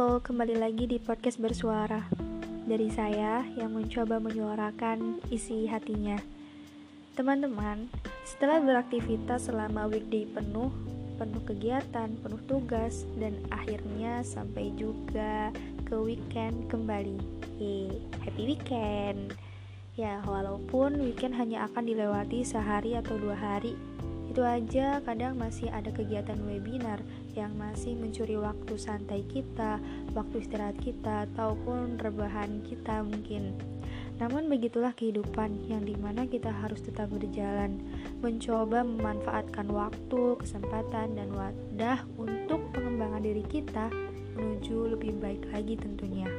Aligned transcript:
Halo, 0.00 0.16
kembali 0.24 0.56
lagi 0.56 0.88
di 0.88 0.96
podcast 0.96 1.36
bersuara. 1.36 2.00
Dari 2.64 2.88
saya 2.88 3.44
yang 3.52 3.76
mencoba 3.76 4.16
menyuarakan 4.16 5.20
isi 5.28 5.68
hatinya. 5.68 6.16
Teman-teman, 7.12 7.84
setelah 8.24 8.64
beraktivitas 8.64 9.52
selama 9.52 9.92
weekday 9.92 10.24
penuh 10.24 10.72
Penuh 11.20 11.44
kegiatan, 11.44 12.16
penuh 12.16 12.40
tugas 12.48 13.04
Dan 13.20 13.44
akhirnya 13.52 14.24
sampai 14.24 14.72
juga 14.72 15.52
ke 15.84 15.92
weekend 16.00 16.72
kembali. 16.72 17.20
Hey, 17.60 18.00
happy 18.24 18.56
weekend. 18.56 19.36
Ya, 20.00 20.24
walaupun 20.24 20.96
weekend 20.96 21.36
hanya 21.36 21.68
akan 21.68 21.84
dilewati 21.84 22.40
sehari 22.40 22.96
atau 22.96 23.20
dua 23.20 23.36
hari 23.36 23.76
itu 24.30 24.46
aja 24.46 25.02
kadang 25.02 25.34
masih 25.34 25.66
ada 25.74 25.90
kegiatan 25.90 26.38
webinar 26.46 27.02
yang 27.34 27.50
masih 27.58 27.98
mencuri 27.98 28.38
waktu 28.38 28.78
santai 28.78 29.26
kita, 29.26 29.82
waktu 30.14 30.46
istirahat 30.46 30.78
kita, 30.78 31.26
ataupun 31.34 31.98
rebahan 31.98 32.62
kita 32.62 33.02
mungkin. 33.02 33.58
Namun 34.22 34.46
begitulah 34.46 34.94
kehidupan 34.94 35.66
yang 35.66 35.82
di 35.82 35.98
mana 35.98 36.30
kita 36.30 36.46
harus 36.46 36.78
tetap 36.78 37.10
berjalan, 37.10 37.82
mencoba 38.22 38.86
memanfaatkan 38.86 39.66
waktu, 39.66 40.38
kesempatan, 40.38 41.18
dan 41.18 41.34
wadah 41.34 42.06
untuk 42.14 42.70
pengembangan 42.70 43.26
diri 43.26 43.42
kita 43.50 43.90
menuju 44.38 44.94
lebih 44.94 45.18
baik 45.18 45.42
lagi 45.50 45.74
tentunya. 45.74 46.30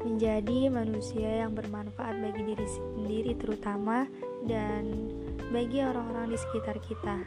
Menjadi 0.00 0.72
manusia 0.72 1.44
yang 1.44 1.52
bermanfaat 1.52 2.24
bagi 2.24 2.56
diri 2.56 2.66
sendiri 2.68 3.32
terutama 3.36 4.08
dan 4.48 5.12
bagi 5.50 5.82
orang-orang 5.84 6.34
di 6.34 6.38
sekitar 6.38 6.76
kita. 6.82 7.22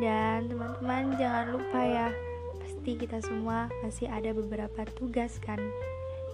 Dan 0.00 0.48
teman-teman 0.48 1.16
jangan 1.20 1.46
lupa 1.52 1.80
ya, 1.84 2.08
pasti 2.58 2.96
kita 2.96 3.20
semua 3.20 3.68
masih 3.84 4.08
ada 4.08 4.32
beberapa 4.32 4.88
tugas 4.96 5.36
kan 5.38 5.60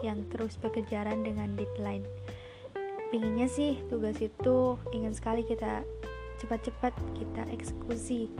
yang 0.02 0.22
terus 0.30 0.54
berkejaran 0.56 1.26
dengan 1.26 1.58
deadline. 1.58 2.06
Pinginnya 3.08 3.48
sih 3.48 3.80
tugas 3.88 4.20
itu 4.20 4.76
ingin 4.94 5.16
sekali 5.16 5.42
kita 5.42 5.82
cepat-cepat 6.38 6.94
kita 7.18 7.42
eksekusi. 7.50 8.30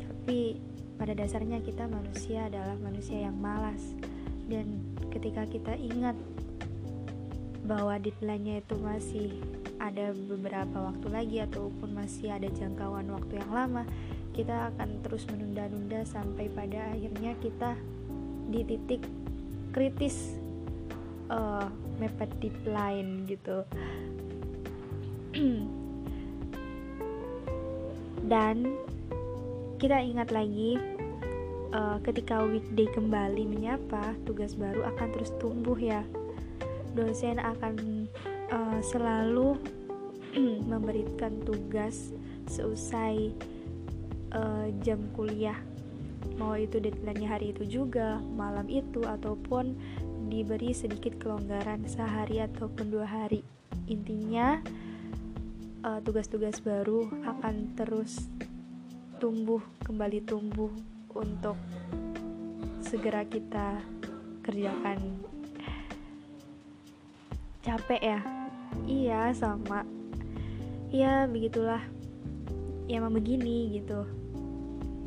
Tapi 0.00 0.62
pada 0.96 1.12
dasarnya 1.14 1.60
kita 1.60 1.84
manusia 1.86 2.48
adalah 2.48 2.74
manusia 2.80 3.28
yang 3.28 3.36
malas. 3.36 3.94
Dan 4.48 4.80
ketika 5.12 5.44
kita 5.44 5.76
ingat 5.76 6.16
bahwa 7.68 8.00
deadline-nya 8.00 8.64
itu 8.64 8.74
masih 8.80 9.30
ada 9.78 10.14
beberapa 10.14 10.90
waktu 10.90 11.06
lagi 11.10 11.38
ataupun 11.42 11.94
masih 11.94 12.34
ada 12.34 12.50
jangkauan 12.50 13.10
waktu 13.10 13.38
yang 13.38 13.50
lama 13.50 13.82
kita 14.38 14.70
akan 14.74 15.02
terus 15.02 15.26
menunda-nunda 15.26 16.06
sampai 16.06 16.46
pada 16.46 16.94
akhirnya 16.94 17.34
kita 17.42 17.74
di 18.48 18.62
titik 18.62 19.02
kritis 19.74 20.38
uh, 21.26 21.66
mepet 21.98 22.30
deadline 22.38 23.26
gitu. 23.26 23.66
Dan 28.30 28.78
kita 29.82 29.98
ingat 30.02 30.30
lagi 30.30 30.78
uh, 31.74 31.98
ketika 32.06 32.38
weekday 32.46 32.86
kembali 32.94 33.42
menyapa 33.42 34.14
tugas 34.22 34.54
baru 34.54 34.86
akan 34.94 35.08
terus 35.18 35.34
tumbuh 35.42 35.78
ya. 35.78 36.06
Dosen 36.94 37.42
akan 37.42 37.97
uh, 38.52 38.80
selalu 38.80 39.56
memberikan 40.70 41.40
tugas 41.44 42.12
seusai 42.48 43.32
uh, 44.32 44.68
jam 44.84 45.08
kuliah. 45.12 45.56
Mau 46.36 46.54
itu 46.54 46.78
deadline 46.78 47.26
hari 47.26 47.50
itu 47.54 47.66
juga 47.66 48.18
malam 48.36 48.66
itu 48.70 49.02
ataupun 49.02 49.74
diberi 50.28 50.76
sedikit 50.76 51.16
kelonggaran 51.18 51.88
sehari 51.88 52.42
ataupun 52.44 52.92
dua 52.92 53.06
hari. 53.08 53.42
Intinya 53.88 54.60
uh, 55.82 55.98
tugas-tugas 56.04 56.60
baru 56.60 57.08
akan 57.24 57.74
terus 57.74 58.28
tumbuh 59.18 59.62
kembali 59.82 60.22
tumbuh 60.22 60.70
untuk 61.16 61.58
segera 62.84 63.26
kita 63.26 63.82
kerjakan. 64.46 65.00
Capek 67.66 68.00
ya 68.00 68.37
iya 68.88 69.32
sama. 69.36 69.84
Ya 70.88 71.28
begitulah. 71.28 71.84
Ya 72.88 73.04
emang 73.04 73.12
begini 73.12 73.76
gitu. 73.76 74.08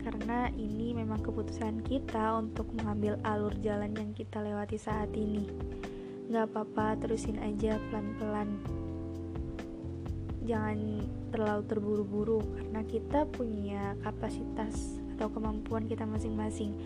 Karena 0.01 0.49
ini 0.57 0.93
memang 0.97 1.21
keputusan 1.21 1.85
kita 1.85 2.37
untuk 2.37 2.69
mengambil 2.77 3.17
alur 3.25 3.53
jalan 3.61 3.93
yang 3.93 4.13
kita 4.13 4.41
lewati 4.41 4.77
saat 4.77 5.09
ini. 5.13 5.45
Nggak 6.29 6.53
apa-apa 6.53 7.01
terusin 7.01 7.37
aja 7.41 7.77
pelan-pelan. 7.89 8.49
Jangan 10.45 11.05
terlalu 11.29 11.63
terburu-buru 11.69 12.39
karena 12.57 12.81
kita 12.85 13.29
punya 13.29 13.93
kapasitas 14.01 14.97
atau 15.17 15.29
kemampuan 15.29 15.85
kita 15.85 16.05
masing-masing. 16.05 16.77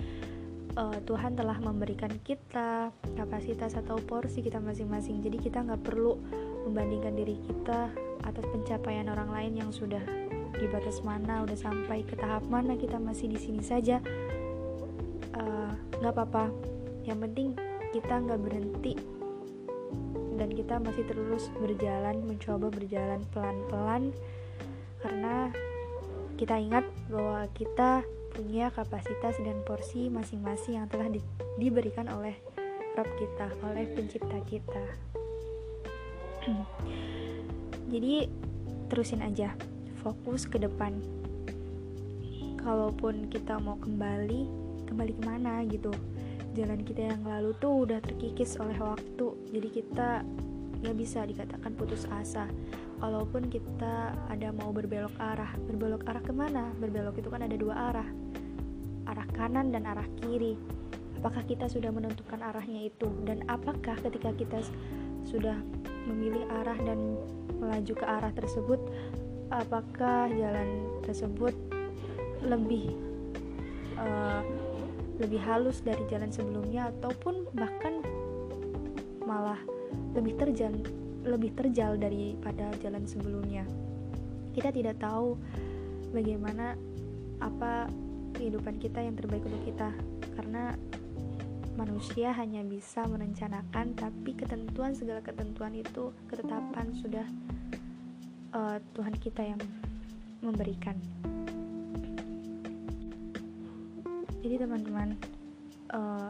Uh, 0.76 1.00
Tuhan 1.08 1.40
telah 1.40 1.56
memberikan 1.64 2.12
kita 2.20 2.92
kapasitas 3.16 3.80
atau 3.80 3.96
porsi 3.96 4.44
kita 4.44 4.60
masing-masing 4.60 5.24
jadi 5.24 5.40
kita 5.40 5.64
nggak 5.64 5.88
perlu 5.88 6.20
membandingkan 6.66 7.14
diri 7.14 7.38
kita 7.46 7.94
atas 8.26 8.46
pencapaian 8.50 9.08
orang 9.08 9.30
lain 9.30 9.54
yang 9.62 9.72
sudah 9.72 10.02
di 10.56 10.66
batas 10.72 11.04
mana 11.06 11.46
udah 11.46 11.56
sampai 11.56 12.02
ke 12.02 12.18
tahap 12.18 12.44
mana 12.50 12.74
kita 12.74 12.98
masih 12.98 13.30
di 13.30 13.38
sini 13.38 13.62
saja 13.62 14.02
eh, 15.36 15.72
nggak 16.02 16.14
uh, 16.14 16.16
apa-apa 16.16 16.50
yang 17.06 17.22
penting 17.22 17.54
kita 17.94 18.18
nggak 18.18 18.42
berhenti 18.42 18.96
dan 20.36 20.52
kita 20.52 20.82
masih 20.84 21.04
terus 21.08 21.48
berjalan 21.60 22.20
mencoba 22.24 22.68
berjalan 22.72 23.22
pelan-pelan 23.32 24.12
karena 25.00 25.54
kita 26.36 26.60
ingat 26.60 26.84
bahwa 27.08 27.48
kita 27.56 28.04
punya 28.36 28.68
kapasitas 28.68 29.40
dan 29.40 29.64
porsi 29.64 30.12
masing-masing 30.12 30.76
yang 30.84 30.88
telah 30.92 31.08
di, 31.08 31.24
diberikan 31.56 32.12
oleh 32.12 32.36
Rob 32.96 33.08
kita, 33.16 33.48
oleh 33.64 33.88
pencipta 33.92 34.40
kita. 34.44 35.05
Jadi 37.94 38.30
terusin 38.90 39.22
aja, 39.26 39.54
fokus 40.02 40.46
ke 40.46 40.62
depan. 40.62 40.98
Kalaupun 42.62 43.30
kita 43.30 43.62
mau 43.62 43.78
kembali, 43.78 44.42
kembali 44.90 45.12
ke 45.14 45.22
mana 45.22 45.62
gitu. 45.70 45.94
Jalan 46.56 46.82
kita 46.82 47.14
yang 47.14 47.22
lalu 47.28 47.52
tuh 47.60 47.84
udah 47.84 48.00
terkikis 48.00 48.56
oleh 48.64 48.80
waktu, 48.80 49.28
jadi 49.52 49.68
kita 49.70 50.10
nggak 50.82 50.96
bisa 51.02 51.26
dikatakan 51.28 51.74
putus 51.76 52.06
asa 52.14 52.46
walaupun 53.02 53.50
kita 53.50 54.14
ada 54.30 54.54
mau 54.54 54.70
berbelok 54.70 55.18
arah 55.18 55.50
berbelok 55.66 56.06
arah 56.06 56.22
ke 56.22 56.30
mana 56.30 56.72
berbelok 56.78 57.18
itu 57.18 57.28
kan 57.34 57.42
ada 57.42 57.58
dua 57.58 57.74
arah 57.90 58.10
arah 59.10 59.28
kanan 59.34 59.74
dan 59.74 59.90
arah 59.90 60.06
kiri 60.22 60.54
apakah 61.18 61.42
kita 61.50 61.66
sudah 61.66 61.90
menentukan 61.90 62.38
arahnya 62.38 62.86
itu 62.86 63.10
dan 63.26 63.42
apakah 63.50 63.98
ketika 63.98 64.30
kita 64.38 64.60
sudah 65.26 65.58
memilih 66.06 66.46
arah 66.62 66.78
dan 66.82 67.18
melaju 67.58 67.94
ke 67.98 68.06
arah 68.06 68.32
tersebut 68.34 68.80
apakah 69.50 70.30
jalan 70.34 70.86
tersebut 71.06 71.54
lebih 72.46 72.94
uh, 73.98 74.42
lebih 75.22 75.40
halus 75.40 75.80
dari 75.80 76.04
jalan 76.12 76.30
sebelumnya 76.30 76.92
ataupun 76.92 77.48
bahkan 77.56 78.04
malah 79.24 79.60
lebih 80.14 80.36
terjal 80.36 80.76
lebih 81.26 81.58
terjal 81.58 81.98
daripada 81.98 82.70
jalan 82.84 83.04
sebelumnya. 83.10 83.66
Kita 84.54 84.70
tidak 84.70 85.02
tahu 85.02 85.36
bagaimana 86.14 86.78
apa 87.42 87.90
kehidupan 88.38 88.78
kita 88.78 89.02
yang 89.02 89.18
terbaik 89.18 89.44
untuk 89.44 89.64
kita 89.66 89.90
karena 90.38 90.78
manusia 91.76 92.32
hanya 92.34 92.64
bisa 92.64 93.04
merencanakan 93.06 93.96
tapi 93.96 94.32
ketentuan 94.36 94.96
segala 94.96 95.20
ketentuan 95.22 95.76
itu 95.76 96.16
ketetapan 96.32 96.92
sudah 96.96 97.28
uh, 98.56 98.80
Tuhan 98.96 99.16
kita 99.20 99.44
yang 99.44 99.62
memberikan 100.40 100.96
jadi 104.46 104.62
teman-teman 104.62 105.18
uh, 105.90 106.30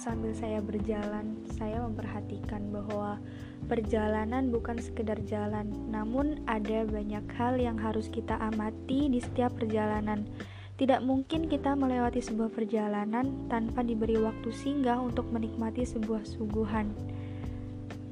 sambil 0.00 0.32
saya 0.32 0.64
berjalan, 0.64 1.36
saya 1.60 1.84
memperhatikan 1.84 2.72
bahwa 2.72 3.20
perjalanan 3.68 4.48
bukan 4.48 4.80
sekedar 4.80 5.20
jalan, 5.28 5.68
namun 5.92 6.40
ada 6.48 6.88
banyak 6.88 7.22
hal 7.36 7.60
yang 7.60 7.76
harus 7.76 8.08
kita 8.08 8.40
amati 8.40 9.12
di 9.12 9.20
setiap 9.20 9.52
perjalanan. 9.60 10.24
Tidak 10.80 11.04
mungkin 11.04 11.44
kita 11.44 11.76
melewati 11.76 12.24
sebuah 12.24 12.48
perjalanan 12.56 13.52
tanpa 13.52 13.84
diberi 13.84 14.16
waktu 14.16 14.48
singgah 14.48 14.96
untuk 14.96 15.28
menikmati 15.28 15.84
sebuah 15.84 16.24
suguhan. 16.24 16.88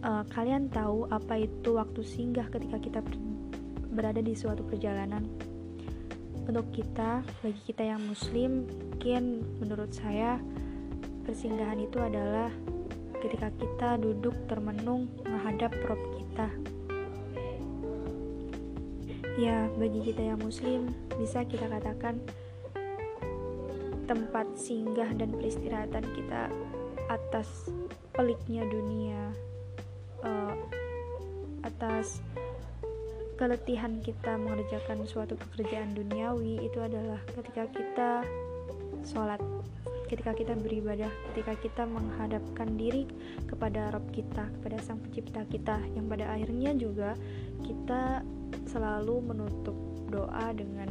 Uh, 0.04 0.22
kalian 0.28 0.68
tahu 0.68 1.08
apa 1.08 1.48
itu 1.48 1.80
waktu 1.80 2.04
singgah 2.04 2.44
ketika 2.52 2.76
kita 2.76 3.00
berada 3.88 4.20
di 4.20 4.36
suatu 4.36 4.60
perjalanan? 4.68 5.24
untuk 6.48 6.64
kita, 6.72 7.20
bagi 7.44 7.60
kita 7.68 7.84
yang 7.84 8.00
muslim, 8.08 8.64
mungkin 8.64 9.44
menurut 9.60 9.92
saya 9.92 10.40
persinggahan 11.28 11.84
itu 11.84 12.00
adalah 12.00 12.48
ketika 13.20 13.52
kita 13.60 13.88
duduk 14.00 14.32
termenung 14.48 15.12
menghadap 15.28 15.76
Rob 15.84 16.00
kita. 16.16 16.48
Ya, 19.36 19.68
bagi 19.76 20.00
kita 20.02 20.34
yang 20.34 20.40
muslim, 20.40 20.88
bisa 21.20 21.44
kita 21.44 21.68
katakan 21.68 22.18
tempat 24.08 24.48
singgah 24.56 25.12
dan 25.14 25.36
peristirahatan 25.36 26.02
kita 26.16 26.48
atas 27.12 27.68
peliknya 28.16 28.64
dunia, 28.66 29.36
uh, 30.24 30.56
atas 31.62 32.24
keletihan 33.38 34.02
kita 34.02 34.34
mengerjakan 34.34 35.06
suatu 35.06 35.38
pekerjaan 35.38 35.94
duniawi 35.94 36.58
itu 36.66 36.82
adalah 36.82 37.22
ketika 37.38 37.70
kita 37.70 38.10
sholat 39.06 39.38
ketika 40.10 40.32
kita 40.34 40.56
beribadah 40.58 41.12
ketika 41.30 41.54
kita 41.60 41.82
menghadapkan 41.86 42.74
diri 42.74 43.06
kepada 43.46 43.94
Rob 43.94 44.08
kita 44.10 44.50
kepada 44.58 44.82
Sang 44.82 44.98
Pencipta 44.98 45.46
kita 45.46 45.78
yang 45.94 46.10
pada 46.10 46.34
akhirnya 46.34 46.74
juga 46.74 47.14
kita 47.62 48.24
selalu 48.66 49.22
menutup 49.22 49.76
doa 50.08 50.50
dengan 50.56 50.88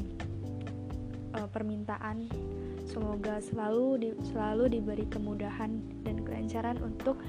uh, 1.36 1.50
permintaan 1.50 2.30
semoga 2.88 3.44
selalu 3.44 3.86
di, 4.00 4.10
selalu 4.32 4.80
diberi 4.80 5.06
kemudahan 5.12 5.78
dan 6.08 6.24
kelancaran 6.24 6.80
untuk 6.80 7.20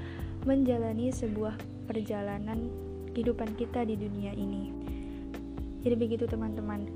menjalani 0.47 1.11
sebuah 1.11 1.59
perjalanan 1.85 2.71
kehidupan 3.11 3.53
kita 3.59 3.83
di 3.83 3.99
dunia 3.99 4.31
ini. 4.31 4.71
Jadi 5.83 5.95
begitu 5.99 6.25
teman-teman. 6.25 6.87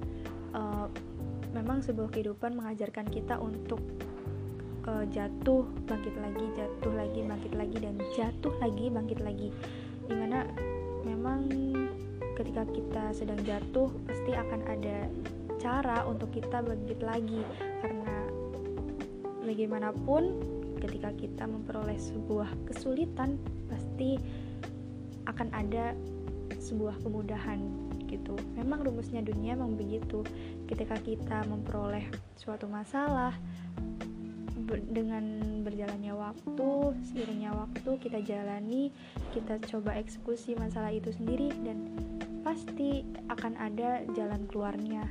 Uh, 0.53 0.87
memang 1.53 1.81
sebuah 1.85 2.09
kehidupan 2.09 2.57
mengajarkan 2.57 3.05
kita 3.09 3.37
untuk 3.37 3.81
uh, 4.89 5.05
jatuh 5.13 5.65
bangkit 5.85 6.15
lagi 6.17 6.45
jatuh 6.57 6.93
lagi 6.93 7.21
bangkit 7.25 7.53
lagi 7.53 7.77
dan 7.77 7.95
jatuh 8.15 8.53
lagi 8.63 8.85
bangkit 8.89 9.19
lagi. 9.21 9.49
Di 10.07 10.13
mana 10.13 10.47
memang 11.05 11.47
ketika 12.33 12.65
kita 12.69 13.03
sedang 13.13 13.39
jatuh 13.45 13.91
pasti 14.09 14.31
akan 14.33 14.61
ada 14.65 14.97
cara 15.61 16.03
untuk 16.09 16.33
kita 16.33 16.59
bangkit 16.65 16.99
lagi 17.05 17.41
bagaimanapun 19.53 20.33
ketika 20.81 21.13
kita 21.13 21.45
memperoleh 21.45 21.95
sebuah 21.95 22.49
kesulitan 22.65 23.37
pasti 23.69 24.17
akan 25.29 25.53
ada 25.53 25.93
sebuah 26.57 26.97
kemudahan 27.05 27.61
gitu. 28.09 28.33
Memang 28.57 28.81
rumusnya 28.81 29.21
dunia 29.21 29.53
memang 29.53 29.77
begitu. 29.77 30.25
Ketika 30.65 30.97
kita 30.97 31.45
memperoleh 31.45 32.03
suatu 32.33 32.65
masalah 32.65 33.37
ber 34.65 34.81
dengan 34.89 35.23
berjalannya 35.61 36.13
waktu, 36.17 36.97
seiringnya 37.13 37.53
waktu 37.53 37.89
kita 38.01 38.25
jalani, 38.25 38.89
kita 39.37 39.61
coba 39.69 39.93
eksekusi 40.01 40.57
masalah 40.57 40.89
itu 40.89 41.13
sendiri 41.13 41.53
dan 41.61 41.93
pasti 42.41 43.05
akan 43.29 43.53
ada 43.55 44.01
jalan 44.17 44.43
keluarnya. 44.49 45.07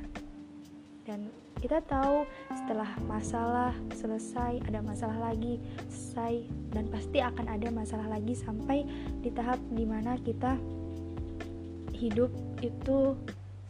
Dan 1.03 1.27
kita 1.59 1.83
tahu 1.83 2.23
setelah 2.51 2.87
masalah 3.07 3.71
selesai 3.95 4.63
ada 4.67 4.79
masalah 4.79 5.31
lagi 5.31 5.59
selesai 5.91 6.47
dan 6.71 6.87
pasti 6.93 7.19
akan 7.19 7.45
ada 7.49 7.67
masalah 7.73 8.07
lagi 8.07 8.35
sampai 8.35 8.87
di 9.19 9.29
tahap 9.31 9.59
di 9.73 9.83
mana 9.83 10.15
kita 10.21 10.55
hidup 11.91 12.31
itu 12.59 13.15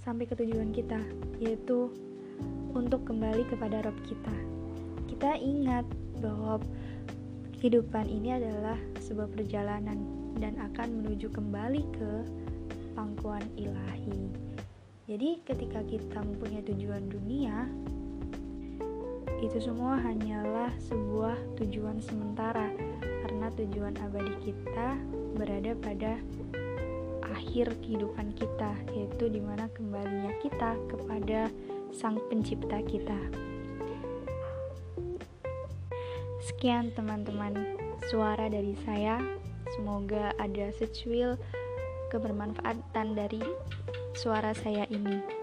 sampai 0.03 0.27
ke 0.27 0.35
tujuan 0.35 0.75
kita, 0.75 1.00
yaitu 1.39 1.88
untuk 2.74 3.06
kembali 3.07 3.45
kepada 3.47 3.86
Rob 3.86 3.95
kita. 4.03 4.36
Kita 5.07 5.38
ingat 5.39 5.86
bahwa 6.19 6.59
kehidupan 7.56 8.12
ini 8.12 8.36
adalah 8.36 8.75
sebuah 9.00 9.31
perjalanan 9.31 9.95
dan 10.41 10.59
akan 10.59 11.00
menuju 11.00 11.31
kembali 11.31 11.81
ke 11.95 12.12
pangkuan 12.97 13.45
ilahi. 13.56 14.52
Jadi, 15.03 15.44
ketika 15.44 15.83
kita 15.83 16.23
mempunyai 16.23 16.63
tujuan 16.63 17.11
dunia, 17.11 17.67
itu 19.44 19.59
semua 19.59 20.00
hanyalah 20.00 20.71
sebuah 20.88 21.35
tujuan 21.59 22.00
sementara, 22.00 22.71
karena 23.27 23.51
tujuan 23.59 23.91
abadi 24.00 24.31
kita 24.39 24.95
berada 25.35 25.75
pada 25.83 26.15
akhir 27.35 27.75
kehidupan 27.83 28.31
kita, 28.39 28.71
yaitu 28.95 29.27
di 29.27 29.44
mana 29.44 29.67
kembalinya 29.75 30.31
kita 30.39 30.79
kepada 30.88 31.51
Sang 31.91 32.15
Pencipta 32.31 32.79
kita. 32.88 33.19
Sekian 36.47 36.95
teman-teman 36.95 37.75
suara 38.07 38.47
dari 38.47 38.75
saya. 38.88 39.19
Semoga 39.75 40.31
ada 40.39 40.71
secuil 40.75 41.35
kebermanfaatan 42.13 43.18
dari 43.18 43.42
suara 44.13 44.54
saya 44.54 44.86
ini. 44.94 45.42